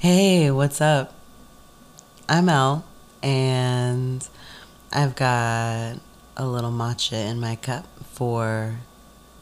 [0.00, 1.12] Hey, what's up?
[2.28, 2.84] I'm Elle,
[3.20, 4.28] and
[4.92, 5.96] I've got
[6.36, 8.76] a little matcha in my cup for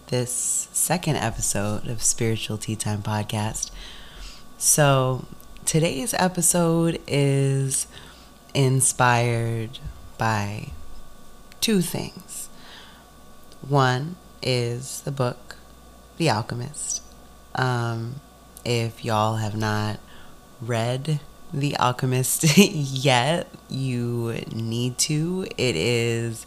[0.06, 3.70] this second episode of Spiritual Tea Time Podcast.
[4.56, 5.26] So,
[5.66, 7.86] today's episode is
[8.54, 9.78] inspired
[10.16, 10.70] by
[11.60, 12.48] two things.
[13.60, 15.56] One is the book,
[16.16, 17.02] The Alchemist.
[17.54, 18.22] Um,
[18.64, 20.00] if y'all have not
[20.60, 21.20] read
[21.52, 25.46] The Alchemist yet, you need to.
[25.56, 26.44] It is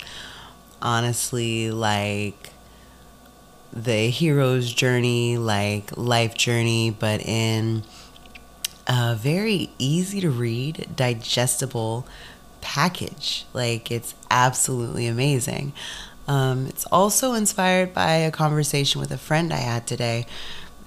[0.81, 2.51] honestly like
[3.71, 7.83] the hero's journey, like life journey, but in
[8.87, 12.07] a very easy to read, digestible
[12.61, 13.45] package.
[13.53, 15.73] Like it's absolutely amazing.
[16.27, 20.27] Um, it's also inspired by a conversation with a friend I had today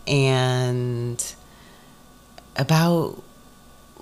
[0.06, 1.34] and
[2.56, 3.22] about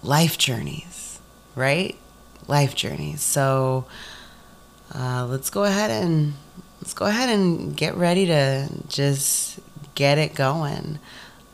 [0.02, 1.20] life journeys,
[1.54, 1.96] right?
[2.46, 3.20] Life journeys.
[3.20, 3.86] So
[4.94, 6.34] uh, let's go ahead and
[6.80, 9.60] let's go ahead and get ready to just
[9.94, 10.98] get it going.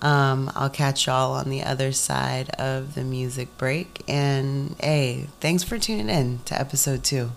[0.03, 4.03] Um, I'll catch y'all on the other side of the music break.
[4.07, 7.33] And hey, thanks for tuning in to episode two.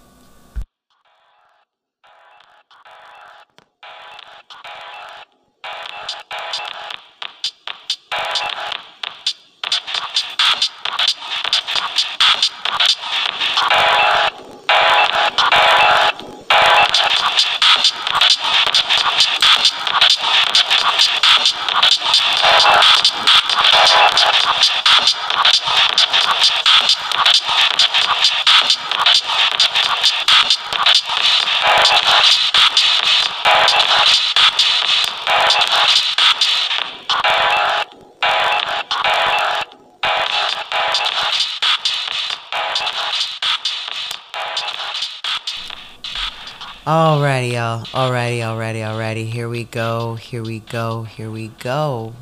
[46.89, 47.86] Alrighty, y'all.
[47.86, 49.30] Alrighty, alrighty, alrighty.
[49.30, 50.15] Here we go.
[50.15, 51.04] Here we go.
[51.04, 52.15] Here we go.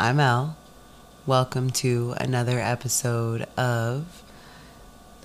[0.00, 0.56] I'm Al.
[1.26, 4.24] Welcome to another episode of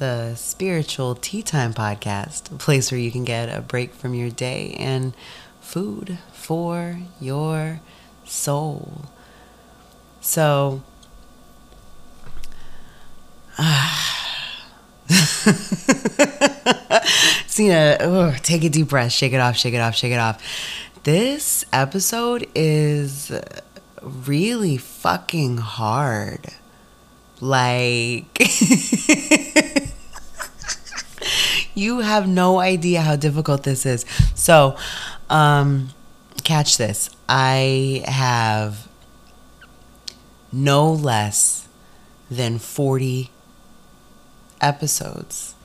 [0.01, 4.31] the Spiritual Tea Time Podcast, a place where you can get a break from your
[4.31, 5.13] day and
[5.59, 7.81] food for your
[8.25, 9.05] soul.
[10.19, 10.81] So,
[13.59, 14.67] ah.
[17.45, 20.19] Cena, ugh, oh, take a deep breath, shake it off, shake it off, shake it
[20.19, 20.41] off.
[21.03, 23.31] This episode is
[24.01, 26.47] really fucking hard.
[27.39, 28.39] Like,
[31.81, 34.05] you have no idea how difficult this is.
[34.35, 34.77] So,
[35.29, 35.89] um,
[36.43, 37.09] catch this.
[37.27, 38.87] I have
[40.51, 41.67] no less
[42.29, 43.29] than 40
[44.61, 45.55] episodes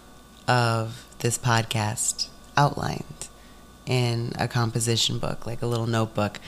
[0.49, 3.28] of this podcast outlined
[3.84, 6.41] in a composition book, like a little notebook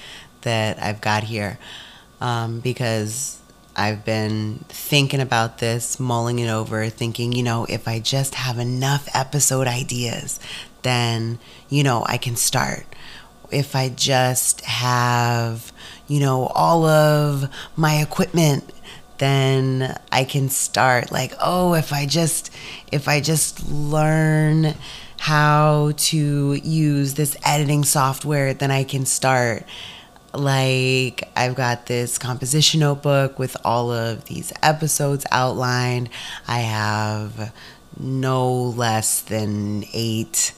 [0.43, 1.59] that I've got here,
[2.21, 3.41] um, because
[3.78, 8.59] I've been thinking about this, mulling it over, thinking, you know, if I just have
[8.59, 10.41] enough episode ideas,
[10.83, 12.84] then, you know, I can start.
[13.50, 15.72] If I just have,
[16.09, 18.72] you know, all of my equipment
[19.19, 22.50] then I can start like, oh, if I just
[22.93, 24.75] if I just learn
[25.19, 29.65] how to use this editing software, then I can start
[30.34, 36.11] like I've got this composition notebook with all of these episodes outlined.
[36.47, 37.53] I have
[37.99, 40.53] no less than 8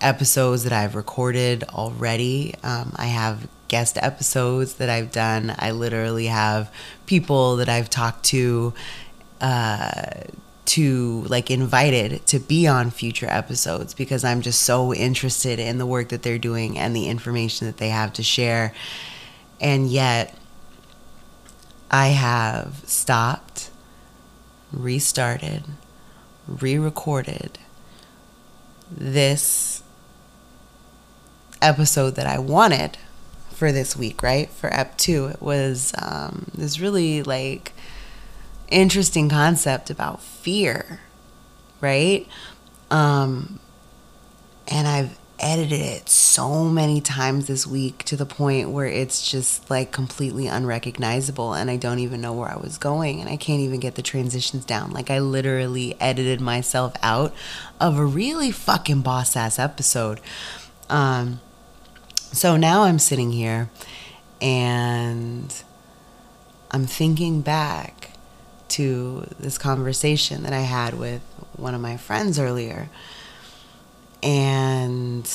[0.00, 2.54] episodes that I've recorded already.
[2.62, 5.54] Um, I have guest episodes that I've done.
[5.58, 6.72] I literally have
[7.06, 8.74] people that I've talked to
[9.40, 10.10] uh,
[10.66, 15.86] to like invited to be on future episodes because I'm just so interested in the
[15.86, 18.72] work that they're doing and the information that they have to share.
[19.60, 20.36] And yet,
[21.90, 23.70] I have stopped,
[24.72, 25.64] restarted,
[26.46, 27.58] re recorded
[28.90, 29.82] this
[31.62, 32.98] episode that I wanted
[33.50, 34.50] for this week, right?
[34.50, 37.72] For Ep 2, it was um, this really like
[38.68, 41.00] interesting concept about fear,
[41.80, 42.26] right?
[42.90, 43.60] Um,
[44.68, 49.68] and I've edited it so many times this week to the point where it's just
[49.68, 53.60] like completely unrecognizable and I don't even know where I was going and I can't
[53.60, 54.92] even get the transitions down.
[54.92, 57.34] Like I literally edited myself out
[57.80, 60.20] of a really fucking boss ass episode.
[60.88, 61.40] Um,
[62.32, 63.68] so now I'm sitting here
[64.40, 65.62] and
[66.70, 68.13] I'm thinking back
[68.74, 71.22] to this conversation that I had with
[71.56, 72.88] one of my friends earlier.
[74.20, 75.30] And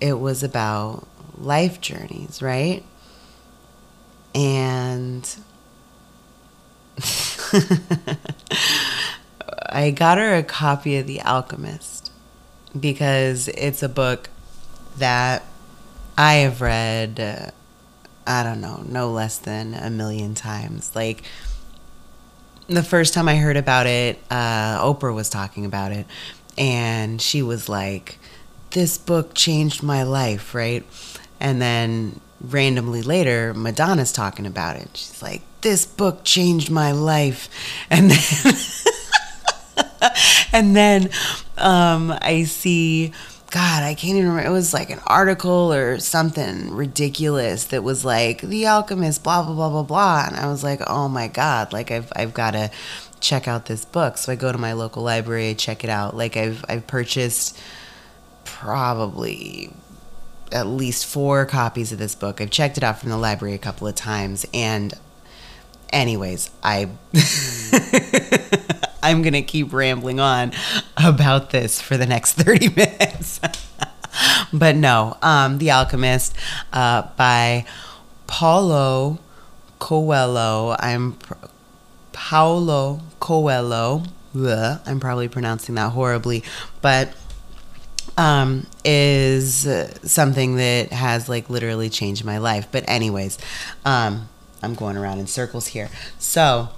[0.00, 1.06] it was about
[1.38, 2.82] life journeys, right?
[4.34, 5.28] And
[9.68, 12.10] I got her a copy of The Alchemist
[12.78, 14.28] because it's a book
[14.98, 15.44] that
[16.18, 17.50] I have read, uh,
[18.26, 20.96] I don't know, no less than a million times.
[20.96, 21.22] Like,
[22.74, 26.06] the first time I heard about it, uh, Oprah was talking about it,
[26.56, 28.18] and she was like,
[28.70, 30.84] This book changed my life, right?
[31.40, 34.88] And then randomly later, Madonna's talking about it.
[34.94, 37.48] She's like, This book changed my life.
[37.90, 38.54] And then.
[40.52, 41.10] and then
[41.58, 43.12] um, I see
[43.52, 44.48] God, I can't even remember.
[44.48, 49.54] It was like an article or something ridiculous that was like The Alchemist, blah blah
[49.54, 52.70] blah blah blah, and I was like, oh my God, like I've I've got to
[53.20, 54.16] check out this book.
[54.16, 56.16] So I go to my local library, check it out.
[56.16, 57.60] Like I've I've purchased
[58.46, 59.70] probably
[60.50, 62.40] at least four copies of this book.
[62.40, 64.94] I've checked it out from the library a couple of times, and
[65.92, 66.88] anyways, I.
[69.02, 70.52] I'm going to keep rambling on
[70.96, 73.40] about this for the next 30 minutes.
[74.52, 76.36] but no, um, The Alchemist
[76.72, 77.64] uh, by
[78.26, 79.18] Paulo
[79.78, 80.76] Coelho.
[80.78, 81.16] I'm
[82.12, 84.04] Paulo Coelho.
[84.34, 86.42] I'm probably pronouncing that horribly,
[86.80, 87.14] but
[88.16, 89.68] um, is
[90.04, 92.68] something that has like literally changed my life.
[92.70, 93.38] But anyways,
[93.84, 94.28] um,
[94.62, 95.88] I'm going around in circles here.
[96.18, 96.68] So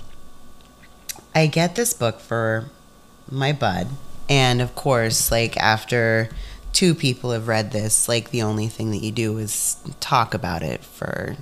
[1.34, 2.70] I get this book for
[3.30, 3.88] my bud.
[4.28, 6.30] And of course, like after
[6.72, 10.62] two people have read this, like the only thing that you do is talk about
[10.62, 11.36] it for,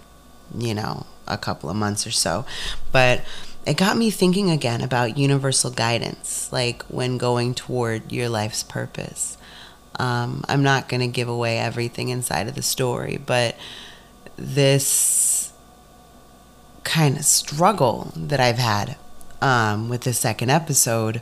[0.57, 2.45] you know, a couple of months or so.
[2.91, 3.23] But
[3.67, 9.37] it got me thinking again about universal guidance, like when going toward your life's purpose.
[9.97, 13.57] Um, I'm not going to give away everything inside of the story, but
[14.37, 15.53] this
[16.83, 18.97] kind of struggle that I've had
[19.43, 21.21] um, with the second episode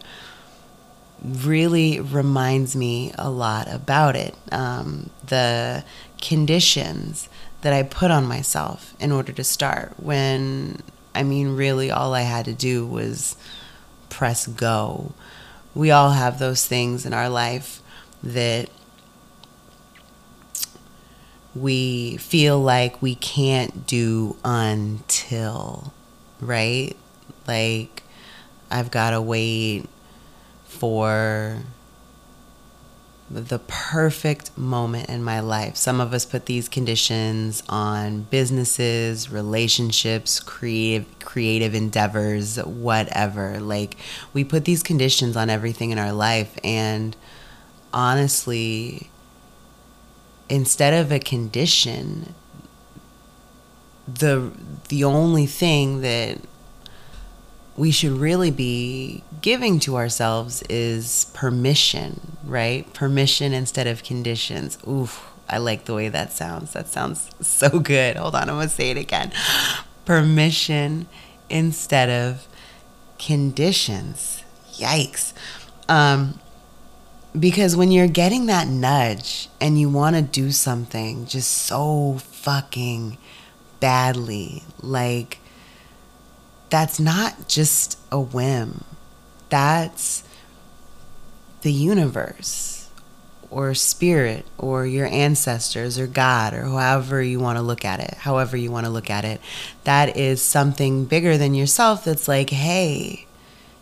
[1.23, 4.35] really reminds me a lot about it.
[4.53, 5.85] Um, the
[6.21, 7.29] conditions
[7.63, 10.83] that I put on myself in order to start when,
[11.15, 13.37] I mean, really all I had to do was
[14.09, 15.13] press go.
[15.75, 17.81] We all have those things in our life
[18.23, 18.69] that
[21.55, 25.93] we feel like we can't do until,
[26.41, 26.95] right?
[27.47, 28.03] Like,
[28.71, 29.89] I've got to wait
[30.65, 31.59] for
[33.31, 35.77] the perfect moment in my life.
[35.77, 43.61] Some of us put these conditions on businesses, relationships, creative creative endeavors, whatever.
[43.61, 43.97] Like
[44.33, 47.17] we put these conditions on everything in our life and
[47.93, 49.11] honestly
[50.49, 52.35] instead of a condition
[54.07, 54.51] the
[54.89, 56.39] the only thing that
[57.81, 62.93] we should really be giving to ourselves is permission, right?
[62.93, 64.77] Permission instead of conditions.
[64.87, 66.75] Oof, I like the way that sounds.
[66.75, 68.17] That sounds so good.
[68.17, 69.33] Hold on, I'm going to say it again.
[70.05, 71.09] Permission
[71.49, 72.47] instead of
[73.19, 74.45] conditions.
[74.75, 75.33] Yikes.
[75.89, 76.39] Um,
[77.33, 83.17] because when you're getting that nudge and you want to do something just so fucking
[83.81, 85.40] badly, like
[86.71, 88.85] that's not just a whim.
[89.49, 90.25] That's
[91.63, 92.89] the universe
[93.51, 98.15] or spirit or your ancestors or God or however you want to look at it,
[98.15, 99.41] however you want to look at it.
[99.85, 103.27] That is something bigger than yourself that's like, hey,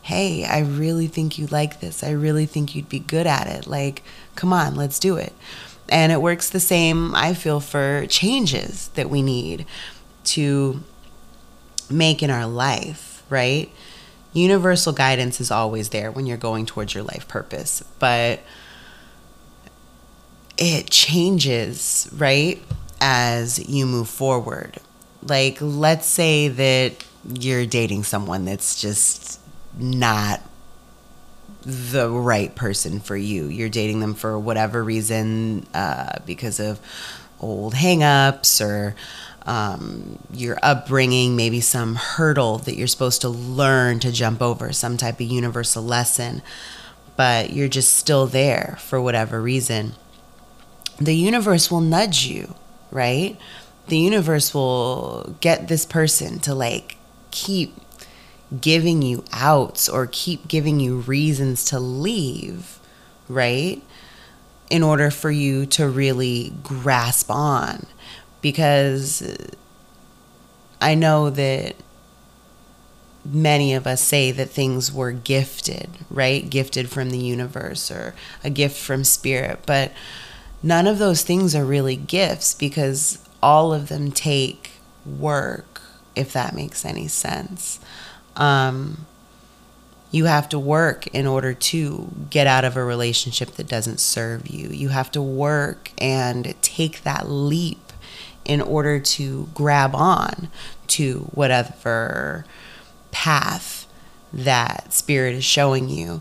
[0.02, 2.02] hey, I really think you like this.
[2.02, 3.66] I really think you'd be good at it.
[3.66, 4.02] Like,
[4.35, 5.35] come on, let's do it.
[5.90, 9.66] And it works the same, I feel, for changes that we need
[10.25, 10.83] to
[11.90, 13.71] make in our life, right?
[14.33, 18.40] Universal guidance is always there when you're going towards your life purpose, but
[20.57, 22.62] it changes, right?
[23.00, 24.78] As you move forward.
[25.23, 29.40] Like, let's say that you're dating someone that's just
[29.78, 30.40] not
[31.62, 33.47] the right person for you.
[33.47, 36.80] You're dating them for whatever reason, uh, because of
[37.40, 38.95] old hangups or
[39.49, 44.99] um, your upbringing, maybe some hurdle that you're supposed to learn to jump over, some
[44.99, 46.43] type of universal lesson,
[47.17, 49.95] but you're just still there for whatever reason.
[51.00, 52.55] The universe will nudge you,
[52.90, 53.38] right?
[53.87, 56.97] The universe will get this person to like
[57.31, 57.75] keep
[58.61, 62.78] giving you outs or keep giving you reasons to leave,
[63.28, 63.83] right?
[64.71, 67.87] In order for you to really grasp on.
[68.40, 69.23] Because
[70.80, 71.75] I know that
[73.25, 76.49] many of us say that things were gifted, right?
[76.49, 79.61] Gifted from the universe or a gift from spirit.
[79.66, 79.92] But
[80.62, 84.73] none of those things are really gifts because all of them take
[85.04, 85.80] work,
[86.14, 87.80] if that makes any sense.
[88.37, 89.07] Um,
[90.11, 94.49] you have to work in order to get out of a relationship that doesn't serve
[94.49, 94.68] you.
[94.68, 97.88] You have to work and take that leap
[98.49, 100.49] in order to grab on
[100.88, 102.45] to whatever
[103.12, 103.87] path
[104.33, 106.21] that spirit is showing you.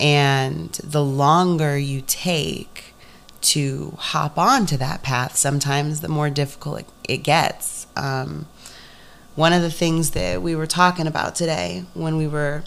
[0.00, 2.94] And the longer you take
[3.42, 7.86] to hop onto that path, sometimes the more difficult it gets.
[7.94, 8.46] Um,
[9.36, 12.64] one of the things that we were talking about today when we were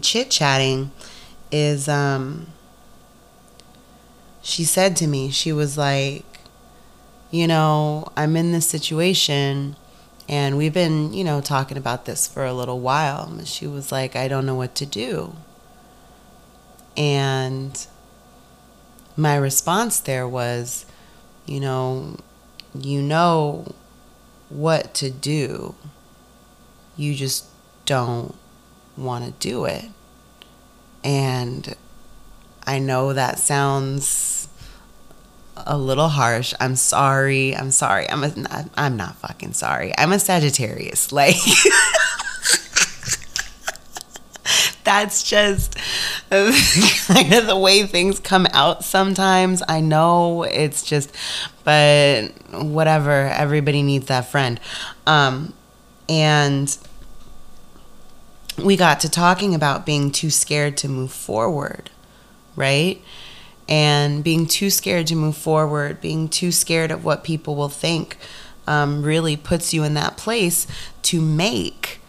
[0.00, 0.90] chit chatting
[1.52, 2.46] is um,
[4.42, 6.24] she said to me, she was like,
[7.30, 9.76] you know, I'm in this situation
[10.28, 13.28] and we've been, you know, talking about this for a little while.
[13.28, 15.34] And she was like, I don't know what to do.
[16.96, 17.86] And
[19.16, 20.86] my response there was,
[21.46, 22.16] you know,
[22.74, 23.74] you know
[24.48, 25.74] what to do.
[26.96, 27.46] You just
[27.84, 28.34] don't
[28.96, 29.86] want to do it.
[31.02, 31.74] And
[32.64, 34.48] I know that sounds
[35.66, 36.54] a little harsh.
[36.60, 37.54] I'm sorry.
[37.56, 38.08] I'm sorry.
[38.08, 39.92] I'm a, I'm not fucking sorry.
[39.98, 41.10] I'm a Sagittarius.
[41.20, 41.36] Like
[44.84, 45.76] that's just
[46.30, 49.62] kind of the way things come out sometimes.
[49.68, 51.14] I know it's just,
[51.64, 53.10] but whatever.
[53.10, 54.58] Everybody needs that friend.
[55.06, 55.54] Um,
[56.08, 56.76] and
[58.58, 61.90] we got to talking about being too scared to move forward,
[62.56, 63.00] right?
[63.70, 68.18] And being too scared to move forward, being too scared of what people will think,
[68.66, 70.66] um, really puts you in that place
[71.02, 72.00] to make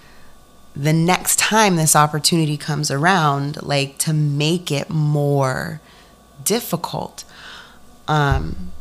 [0.75, 5.81] the next time this opportunity comes around, like to make it more
[6.43, 7.23] difficult.
[8.07, 8.71] Um,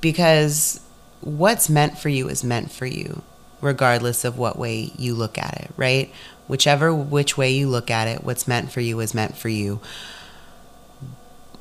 [0.00, 0.80] because
[1.20, 3.22] what's meant for you is meant for you,
[3.60, 6.12] regardless of what way you look at it, right?
[6.46, 9.80] Whichever which way you look at it, what's meant for you is meant for you.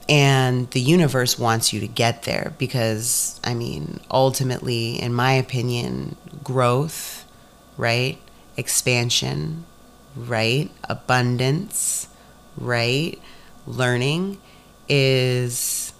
[0.08, 6.16] And the universe wants you to get there because, I mean, ultimately, in my opinion,
[6.44, 7.26] growth,
[7.76, 8.20] right?
[8.58, 9.66] expansion,
[10.16, 10.70] right?
[10.90, 12.08] Abundance,
[12.58, 13.20] right?
[13.68, 14.40] Learning
[14.88, 15.94] is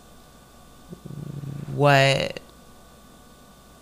[1.74, 2.40] what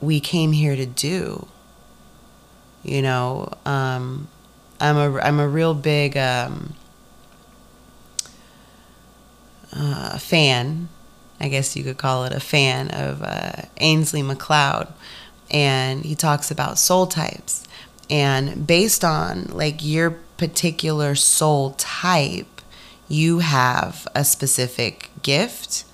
[0.01, 1.47] we came here to do.
[2.83, 4.27] You know, um,
[4.79, 6.73] I'm a I'm a real big um,
[9.75, 10.89] uh, fan,
[11.39, 14.87] I guess you could call it a fan of uh, Ainslie MacLeod,
[15.51, 17.63] and he talks about soul types
[18.09, 22.61] and based on like your particular soul type,
[23.07, 25.85] you have a specific gift.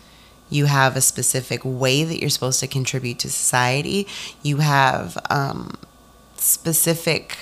[0.50, 4.08] You have a specific way that you're supposed to contribute to society.
[4.42, 5.78] You have um,
[6.36, 7.38] specific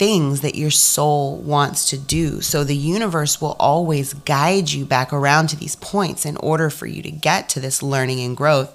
[0.00, 2.40] things that your soul wants to do.
[2.40, 6.86] So the universe will always guide you back around to these points in order for
[6.86, 8.74] you to get to this learning and growth.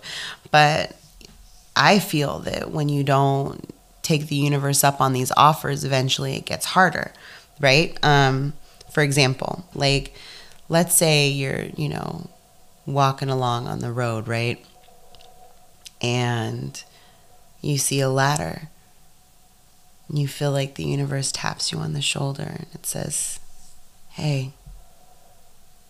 [0.52, 0.96] But
[1.76, 6.46] I feel that when you don't take the universe up on these offers, eventually it
[6.46, 7.12] gets harder,
[7.60, 7.98] right?
[8.06, 8.54] Um,
[8.92, 10.14] for example, like
[10.70, 12.30] let's say you're, you know,
[12.86, 14.64] walking along on the road, right?
[16.04, 16.84] And
[17.62, 18.70] you see a ladder.
[20.10, 23.40] You feel like the universe taps you on the shoulder and it says,
[24.10, 24.54] Hey,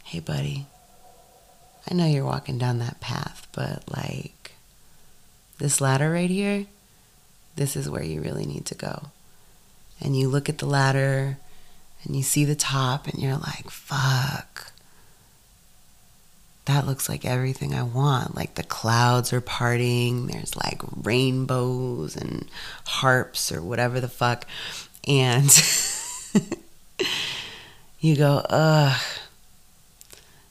[0.05, 0.67] hey, buddy,
[1.89, 4.53] I know you're walking down that path, but like
[5.57, 6.65] this ladder right here,
[7.55, 9.07] this is where you really need to go.
[10.01, 11.37] And you look at the ladder
[12.03, 14.71] and you see the top and you're like, fuck.
[16.65, 18.35] That looks like everything I want.
[18.35, 22.47] Like the clouds are parting, there's like rainbows and
[22.85, 24.47] harps or whatever the fuck.
[25.07, 25.45] And
[27.99, 28.99] you go, ugh,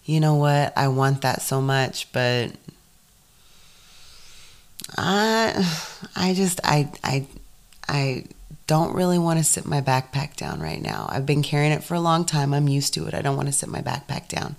[0.04, 0.72] you know what?
[0.76, 2.52] I want that so much, but
[4.96, 5.68] I,
[6.14, 7.26] I just, I, I,
[7.88, 8.26] I
[8.66, 11.06] don't really want to sit my backpack down right now.
[11.10, 12.54] I've been carrying it for a long time.
[12.54, 13.14] I'm used to it.
[13.14, 14.56] I don't want to sit my backpack down.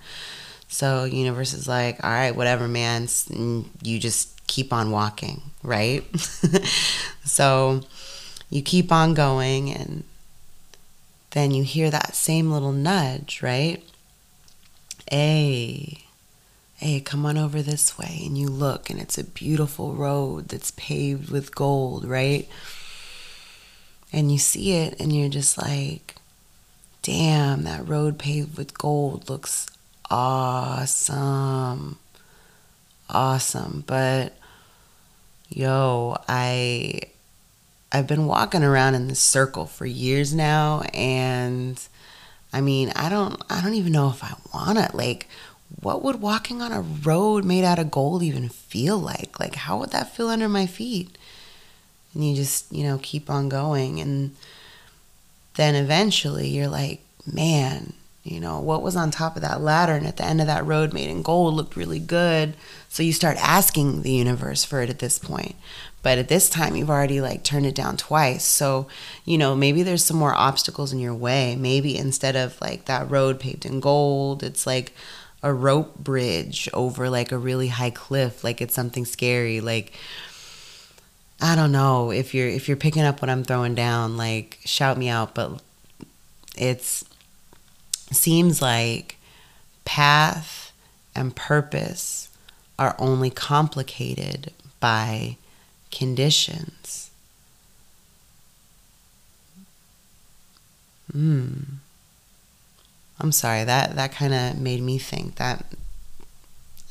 [0.75, 3.07] So universe is like, all right, whatever, man.
[3.81, 6.03] You just keep on walking, right?
[7.23, 7.79] so
[8.49, 10.03] you keep on going, and
[11.31, 13.81] then you hear that same little nudge, right?
[15.09, 15.99] Hey,
[16.75, 18.23] hey, come on over this way.
[18.25, 22.49] And you look, and it's a beautiful road that's paved with gold, right?
[24.11, 26.15] And you see it, and you're just like,
[27.01, 29.69] damn, that road paved with gold looks
[30.09, 31.99] awesome.
[33.09, 33.83] Awesome.
[33.85, 34.37] But
[35.49, 37.01] yo, I
[37.91, 41.81] I've been walking around in this circle for years now and
[42.51, 44.93] I mean, I don't I don't even know if I want it.
[44.93, 45.27] like
[45.81, 49.39] what would walking on a road made out of gold even feel like?
[49.39, 51.17] Like how would that feel under my feet?
[52.13, 54.35] And you just, you know, keep on going and
[55.55, 57.93] then eventually you're like, man,
[58.25, 60.65] you know, what was on top of that ladder and at the end of that
[60.65, 62.55] road made in gold looked really good.
[62.89, 65.55] So you start asking the universe for it at this point.
[66.01, 68.43] But at this time, you've already like turned it down twice.
[68.43, 68.87] So,
[69.25, 71.55] you know, maybe there's some more obstacles in your way.
[71.55, 74.93] Maybe instead of like that road paved in gold, it's like
[75.43, 78.43] a rope bridge over like a really high cliff.
[78.43, 79.61] Like it's something scary.
[79.61, 79.93] Like,
[81.39, 84.97] I don't know if you're if you're picking up what I'm throwing down, like shout
[84.97, 85.61] me out, but
[86.55, 87.05] it's
[88.15, 89.17] seems like
[89.83, 90.71] path
[91.15, 92.29] and purpose
[92.77, 95.37] are only complicated by
[95.91, 97.09] conditions.
[101.11, 101.53] Hmm.
[103.19, 105.65] I'm sorry, that, that kind of made me think that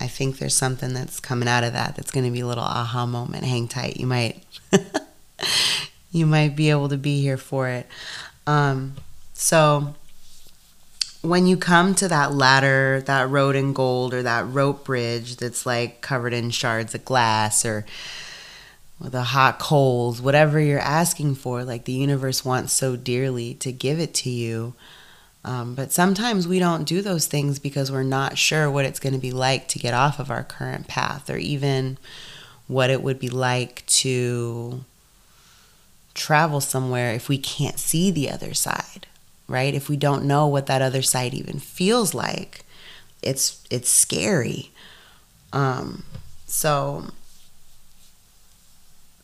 [0.00, 2.64] I think there's something that's coming out of that that's going to be a little
[2.64, 3.45] aha moment.
[3.45, 3.99] Hang tight.
[3.99, 4.43] You might
[6.12, 7.87] you might be able to be here for it.
[8.47, 8.97] Um,
[9.35, 9.95] so
[11.25, 15.64] when you come to that ladder, that road in gold, or that rope bridge that's
[15.64, 17.87] like covered in shards of glass or
[19.00, 23.99] the hot coals, whatever you're asking for, like the universe wants so dearly to give
[23.99, 24.75] it to you.
[25.45, 29.13] Um, but sometimes we don't do those things because we're not sure what it's going
[29.15, 31.99] to be like to get off of our current path or even
[32.67, 34.84] what it would be like to
[36.15, 39.06] travel somewhere if we can't see the other side
[39.49, 39.75] right?
[39.75, 42.65] If we don't know what that other side even feels like,
[43.23, 44.71] it's it's scary.
[45.52, 46.04] Um,
[46.47, 47.07] so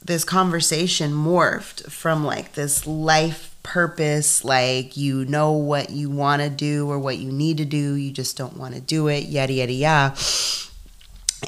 [0.05, 6.49] this conversation morphed from like this life purpose, like you know what you want to
[6.49, 9.53] do or what you need to do, you just don't want to do it, yada
[9.53, 10.17] yada yada.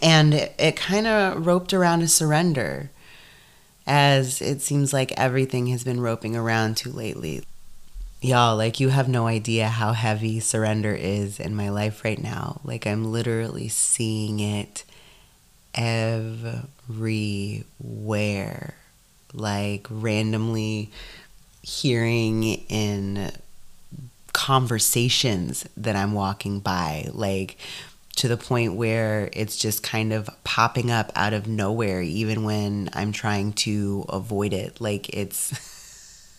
[0.03, 2.91] And it, it kind of roped around a surrender,
[3.87, 7.45] as it seems like everything has been roping around to lately.
[8.25, 12.61] Y'all, like, you have no idea how heavy surrender is in my life right now.
[12.63, 14.85] Like, I'm literally seeing it
[15.75, 16.45] everywhere.
[19.35, 20.93] Like, randomly
[21.63, 23.33] hearing in
[24.33, 27.09] conversations that I'm walking by.
[27.13, 27.59] Like,
[28.19, 32.89] to the point where it's just kind of popping up out of nowhere, even when
[32.93, 34.81] I'm trying to avoid it.
[34.81, 35.71] Like, it's.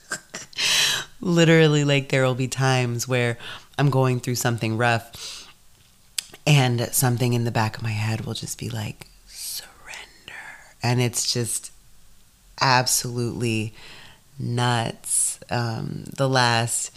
[1.24, 3.38] literally like there will be times where
[3.78, 5.48] I'm going through something rough
[6.46, 10.34] and something in the back of my head will just be like surrender.
[10.82, 11.72] And it's just
[12.62, 13.74] absolutely
[14.38, 15.40] nuts.
[15.50, 16.92] Um, the last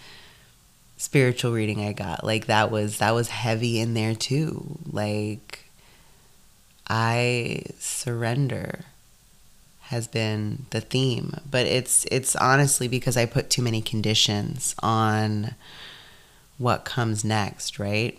[0.99, 4.79] spiritual reading I got like that was that was heavy in there too.
[4.91, 5.71] Like
[6.89, 8.81] I surrender
[9.87, 15.55] has been the theme, but it's it's honestly because I put too many conditions on
[16.59, 18.19] what comes next, right?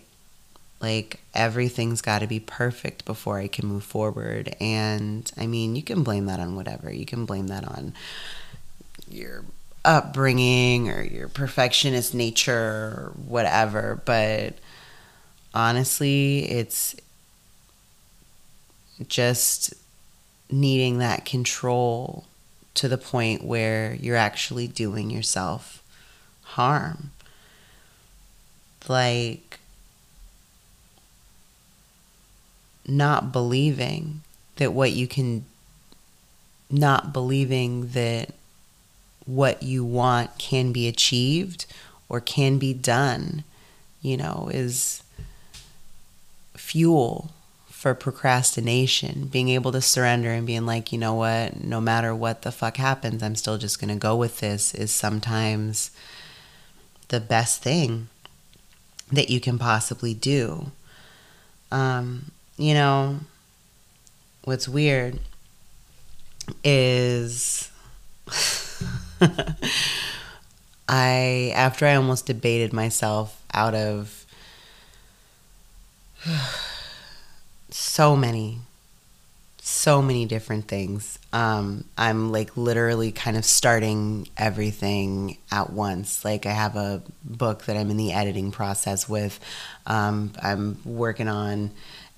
[0.80, 4.54] Like everything's got to be perfect before I can move forward.
[4.60, 6.90] And I mean, you can blame that on whatever.
[6.92, 7.92] You can blame that on
[9.10, 9.44] your
[9.84, 14.54] upbringing or your perfectionist nature or whatever, but
[15.52, 16.96] honestly, it's
[19.08, 19.74] just
[20.50, 22.24] needing that control
[22.74, 25.82] to the point where you're actually doing yourself
[26.42, 27.10] harm.
[28.88, 29.58] Like
[32.86, 34.22] not believing
[34.56, 35.44] that what you can,
[36.70, 38.32] not believing that
[39.26, 41.66] what you want can be achieved
[42.08, 43.44] or can be done,
[44.00, 45.02] you know, is
[46.56, 47.30] fuel
[47.78, 52.42] for procrastination, being able to surrender and being like, you know what, no matter what
[52.42, 55.92] the fuck happens, I'm still just going to go with this is sometimes
[57.06, 58.08] the best thing
[59.12, 60.72] that you can possibly do.
[61.70, 63.20] Um, you know,
[64.42, 65.20] what's weird
[66.64, 67.70] is
[70.88, 74.26] I, after I almost debated myself out of
[77.98, 78.60] so many,
[79.60, 86.24] so many different things, um, I'm like literally kind of starting everything at once.
[86.24, 89.40] Like, I have a book that I'm in the editing process with,
[89.84, 91.72] um, I'm working on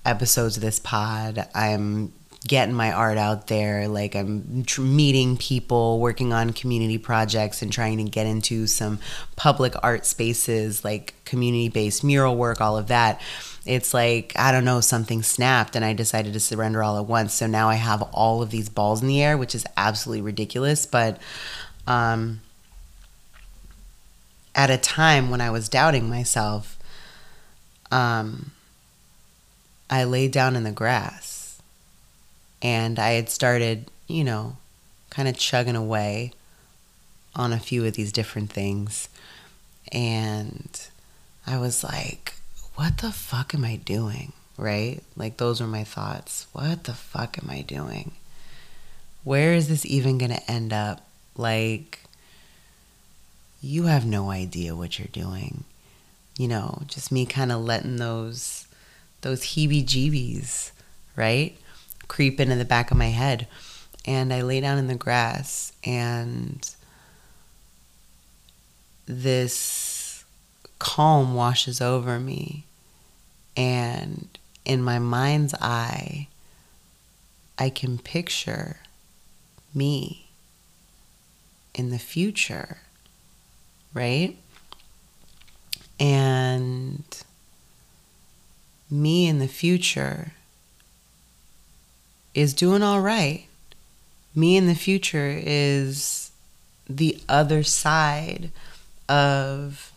[0.05, 1.47] episodes of this pod.
[1.55, 2.13] I'm
[2.47, 3.87] getting my art out there.
[3.87, 8.99] Like I'm tr- meeting people, working on community projects, and trying to get into some
[9.35, 13.21] public art spaces, like community based mural work, all of that.
[13.63, 17.35] It's like, I don't know, something snapped and I decided to surrender all at once.
[17.35, 20.87] So now I have all of these balls in the air, which is absolutely ridiculous.
[20.87, 21.21] But
[21.85, 22.41] um,
[24.55, 26.79] at a time when I was doubting myself,
[27.91, 28.51] um,
[29.91, 31.30] I lay down in the grass
[32.61, 34.57] and I had started, you know,
[35.09, 36.33] kind of chugging away
[37.35, 39.09] on a few of these different things.
[39.91, 40.87] And
[41.45, 42.35] I was like,
[42.75, 44.33] what the fuck am I doing?
[44.57, 45.01] Right?
[45.15, 46.47] Like, those were my thoughts.
[46.53, 48.11] What the fuck am I doing?
[49.23, 51.05] Where is this even going to end up?
[51.35, 52.01] Like,
[53.61, 55.63] you have no idea what you're doing.
[56.37, 58.65] You know, just me kind of letting those
[59.21, 60.71] those heebie jeebies,
[61.15, 61.55] right?
[62.11, 63.47] Creep into the back of my head.
[64.03, 66.69] And I lay down in the grass, and
[69.05, 70.25] this
[70.77, 72.65] calm washes over me.
[73.55, 74.27] And
[74.65, 76.27] in my mind's eye,
[77.57, 78.79] I can picture
[79.73, 80.27] me
[81.73, 82.79] in the future,
[83.93, 84.35] right?
[85.97, 87.05] And
[88.89, 90.33] me in the future
[92.33, 93.45] is doing all right.
[94.33, 96.31] Me in the future is
[96.87, 98.51] the other side
[99.09, 99.91] of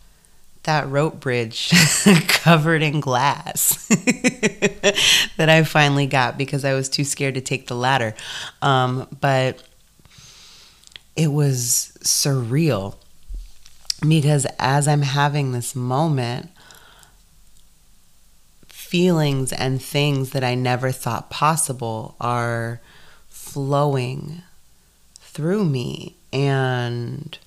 [0.63, 1.71] that rope bridge
[2.27, 3.87] covered in glass
[5.37, 8.15] that I finally got because I was too scared to take the ladder.
[8.61, 9.63] Um, but
[11.15, 12.95] it was surreal
[14.07, 16.49] because as I'm having this moment,
[18.85, 22.79] feelings and things that I never thought possible are
[23.27, 24.43] flowing
[25.19, 26.15] through me.
[26.31, 27.37] And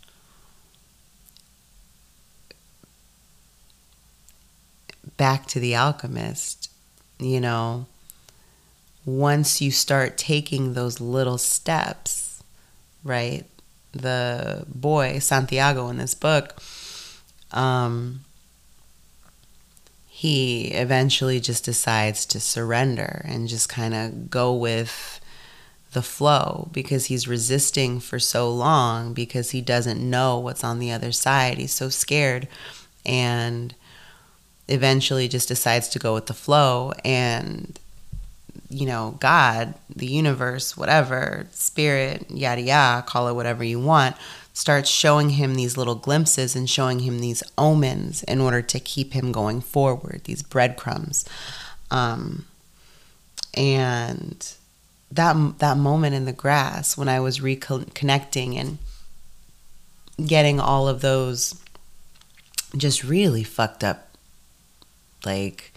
[5.16, 6.70] back to the alchemist,
[7.18, 7.87] you know,
[9.05, 12.42] once you start taking those little steps,
[13.05, 13.44] right?
[13.92, 16.61] The boy, Santiago, in this book,
[17.53, 18.24] um,
[20.18, 25.20] he eventually just decides to surrender and just kind of go with
[25.92, 30.90] the flow because he's resisting for so long because he doesn't know what's on the
[30.90, 31.59] other side.
[31.59, 32.48] He's so scared
[33.07, 33.76] and
[34.66, 37.78] eventually just decides to go with the flow and
[38.70, 44.16] you know, God, the universe, whatever, spirit, yada yada, call it whatever you want,
[44.52, 49.12] starts showing him these little glimpses and showing him these omens in order to keep
[49.12, 51.24] him going forward, these breadcrumbs.
[51.90, 52.44] Um,
[53.54, 54.54] and
[55.11, 58.78] that that moment in the grass when I was reconnecting and
[60.26, 61.59] getting all of those
[62.76, 64.16] just really fucked up
[65.24, 65.72] like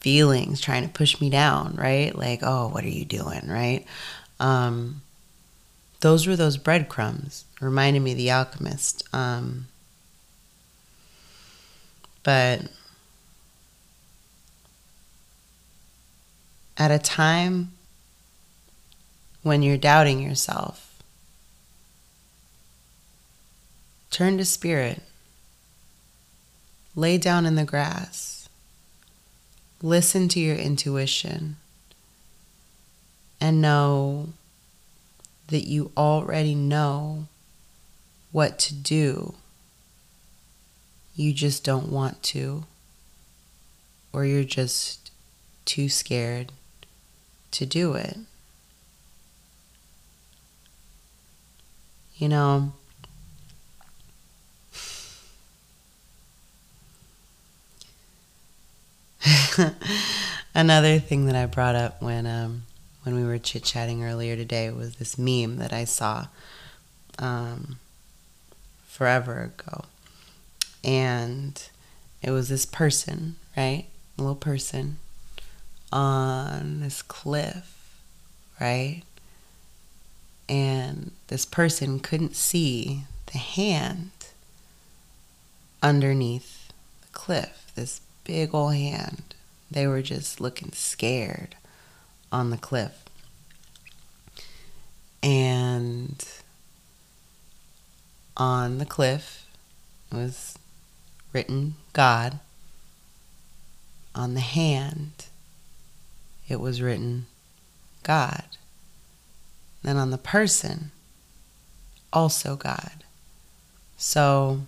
[0.00, 2.16] feelings trying to push me down, right?
[2.16, 3.84] Like, oh, what are you doing, right?
[4.38, 5.02] Um,
[6.00, 7.44] those were those breadcrumbs.
[7.60, 9.02] Reminded me of the alchemist.
[9.12, 9.66] Um,
[12.22, 12.62] but
[16.76, 17.72] at a time
[19.42, 21.02] when you're doubting yourself,
[24.10, 25.02] turn to spirit.
[26.96, 28.39] Lay down in the grass.
[29.82, 31.56] Listen to your intuition
[33.40, 34.28] and know
[35.48, 37.26] that you already know
[38.30, 39.34] what to do.
[41.14, 42.64] You just don't want to,
[44.12, 45.10] or you're just
[45.64, 46.52] too scared
[47.52, 48.18] to do it.
[52.16, 52.74] You know,
[60.54, 62.62] another thing that I brought up when um,
[63.02, 66.26] when we were chit chatting earlier today was this meme that I saw
[67.18, 67.78] um,
[68.86, 69.84] forever ago.
[70.82, 71.62] And
[72.22, 73.86] it was this person, right?
[74.18, 74.98] A little person
[75.92, 77.98] on this cliff,
[78.60, 79.02] right?
[80.48, 84.10] And this person couldn't see the hand
[85.82, 88.00] underneath the cliff, this
[88.30, 89.34] big old hand.
[89.72, 91.56] They were just looking scared
[92.30, 93.04] on the cliff.
[95.20, 96.24] And
[98.36, 99.48] on the cliff
[100.12, 100.56] was
[101.32, 102.38] written God.
[104.14, 105.26] On the hand,
[106.48, 107.26] it was written
[108.04, 108.44] God.
[109.82, 110.92] Then on the person,
[112.12, 113.02] also God.
[113.96, 114.60] So,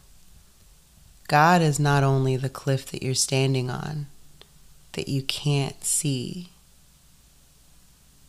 [1.28, 4.06] God is not only the cliff that you're standing on
[4.92, 6.50] that you can't see,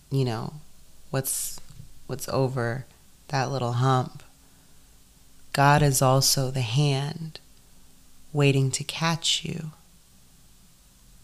[0.09, 0.53] you know,
[1.09, 1.59] what's
[2.07, 2.85] what's over
[3.29, 4.23] that little hump.
[5.51, 7.39] God is also the hand
[8.31, 9.71] waiting to catch you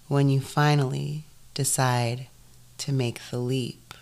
[0.08, 2.28] when you finally decide
[2.78, 3.94] to make the leap.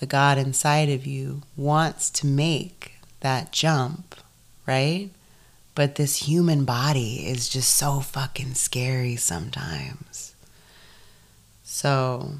[0.00, 4.16] The God inside of you wants to make that jump,
[4.66, 5.10] right?
[5.74, 10.34] But this human body is just so fucking scary sometimes.
[11.64, 12.32] So,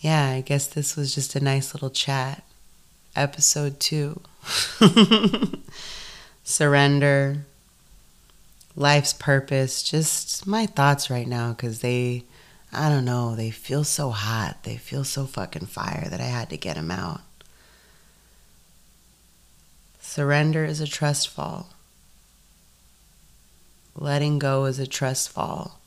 [0.00, 2.44] yeah, I guess this was just a nice little chat.
[3.16, 4.20] Episode two
[6.44, 7.46] Surrender,
[8.76, 12.24] life's purpose, just my thoughts right now because they,
[12.72, 14.62] I don't know, they feel so hot.
[14.64, 17.22] They feel so fucking fire that I had to get them out.
[20.14, 21.70] Surrender is a trust fall.
[23.96, 25.80] Letting go is a trust fall.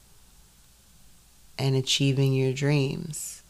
[1.58, 3.42] And achieving your dreams,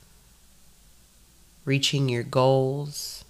[1.66, 3.26] reaching your goals,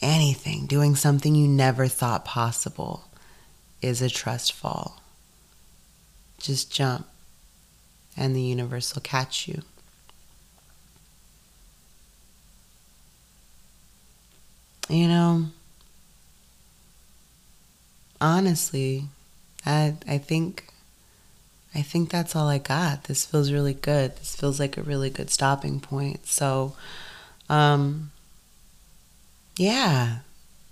[0.00, 3.02] anything, doing something you never thought possible
[3.82, 5.02] is a trust fall.
[6.38, 7.08] Just jump,
[8.16, 9.62] and the universe will catch you.
[14.88, 15.46] You know,
[18.20, 19.04] honestly,
[19.64, 20.68] I I think
[21.74, 23.04] I think that's all I got.
[23.04, 24.16] This feels really good.
[24.16, 26.26] This feels like a really good stopping point.
[26.26, 26.74] So,
[27.48, 28.10] um,
[29.56, 30.18] yeah,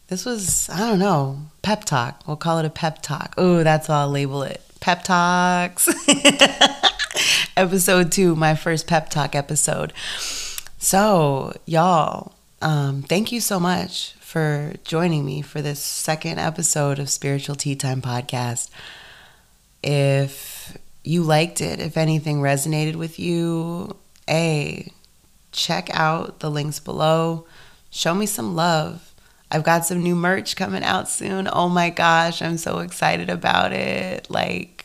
[0.08, 2.22] this was I don't know pep talk.
[2.26, 3.34] We'll call it a pep talk.
[3.36, 4.62] Oh, that's all I'll label it.
[4.80, 5.88] Pep talks.
[7.56, 9.92] episode two, my first pep talk episode.
[10.78, 12.32] So, y'all,
[12.62, 17.74] um, thank you so much for joining me for this second episode of Spiritual Tea
[17.74, 18.68] Time Podcast.
[19.82, 23.96] If you liked it, if anything resonated with you,
[24.28, 24.92] A,
[25.52, 27.46] check out the links below.
[27.88, 29.14] Show me some love.
[29.50, 31.48] I've got some new merch coming out soon.
[31.50, 34.28] Oh my gosh, I'm so excited about it.
[34.28, 34.84] Like,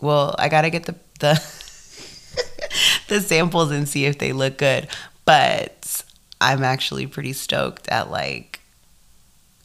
[0.00, 1.34] well, I gotta get the the
[3.06, 4.88] the samples and see if they look good.
[5.24, 6.02] But
[6.40, 8.53] I'm actually pretty stoked at like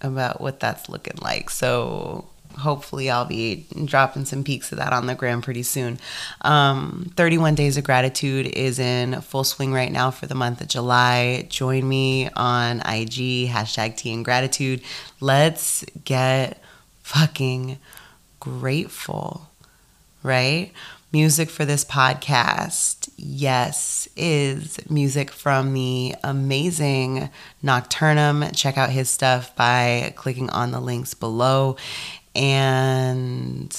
[0.01, 1.49] about what that's looking like.
[1.49, 2.25] So
[2.57, 5.99] hopefully I'll be dropping some peeks of that on the gram pretty soon.
[6.41, 10.67] Um, 31 Days of Gratitude is in full swing right now for the month of
[10.67, 11.47] July.
[11.49, 14.81] Join me on IG, hashtag tea and gratitude.
[15.19, 16.62] Let's get
[17.01, 17.79] fucking
[18.39, 19.49] grateful,
[20.23, 20.71] right?
[21.12, 27.29] Music for this podcast, yes, is music from the amazing
[27.63, 28.55] Nocturnum.
[28.55, 31.75] Check out his stuff by clicking on the links below.
[32.36, 33.75] And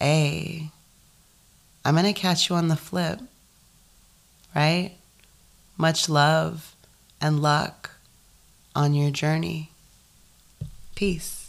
[0.00, 0.68] A,
[1.84, 3.20] I'm going to catch you on the flip,
[4.54, 4.92] right?
[5.76, 6.74] Much love
[7.20, 7.90] and luck
[8.74, 9.70] on your journey.
[10.94, 11.43] Peace.